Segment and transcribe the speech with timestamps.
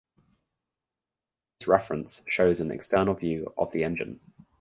[1.59, 4.19] This reference shows an external view of the engine.